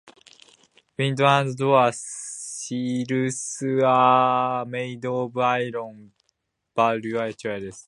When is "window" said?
0.97-1.27